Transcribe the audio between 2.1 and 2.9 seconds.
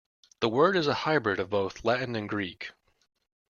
and Greek.